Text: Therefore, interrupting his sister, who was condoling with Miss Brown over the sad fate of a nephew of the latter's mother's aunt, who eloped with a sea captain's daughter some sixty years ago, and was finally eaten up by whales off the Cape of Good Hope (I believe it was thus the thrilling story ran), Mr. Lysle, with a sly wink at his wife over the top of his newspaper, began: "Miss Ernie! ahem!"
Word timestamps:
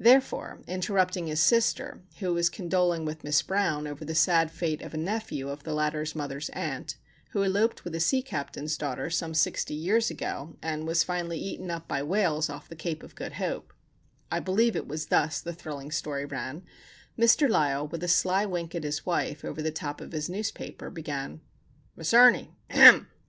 Therefore, 0.00 0.64
interrupting 0.66 1.28
his 1.28 1.40
sister, 1.40 2.02
who 2.18 2.34
was 2.34 2.50
condoling 2.50 3.04
with 3.04 3.22
Miss 3.22 3.40
Brown 3.40 3.86
over 3.86 4.04
the 4.04 4.16
sad 4.16 4.50
fate 4.50 4.82
of 4.82 4.94
a 4.94 4.96
nephew 4.96 5.48
of 5.48 5.62
the 5.62 5.72
latter's 5.74 6.12
mother's 6.16 6.48
aunt, 6.48 6.96
who 7.30 7.44
eloped 7.44 7.84
with 7.84 7.94
a 7.94 8.00
sea 8.00 8.20
captain's 8.20 8.76
daughter 8.76 9.08
some 9.10 9.32
sixty 9.32 9.74
years 9.74 10.10
ago, 10.10 10.56
and 10.60 10.88
was 10.88 11.04
finally 11.04 11.38
eaten 11.38 11.70
up 11.70 11.86
by 11.86 12.02
whales 12.02 12.50
off 12.50 12.68
the 12.68 12.74
Cape 12.74 13.04
of 13.04 13.14
Good 13.14 13.34
Hope 13.34 13.72
(I 14.28 14.40
believe 14.40 14.74
it 14.74 14.88
was 14.88 15.06
thus 15.06 15.40
the 15.40 15.52
thrilling 15.54 15.92
story 15.92 16.24
ran), 16.24 16.64
Mr. 17.16 17.48
Lysle, 17.48 17.88
with 17.92 18.02
a 18.02 18.08
sly 18.08 18.44
wink 18.44 18.74
at 18.74 18.82
his 18.82 19.06
wife 19.06 19.44
over 19.44 19.62
the 19.62 19.70
top 19.70 20.00
of 20.00 20.10
his 20.10 20.28
newspaper, 20.28 20.90
began: 20.90 21.42
"Miss 21.94 22.12
Ernie! 22.12 22.56
ahem!" 22.70 23.06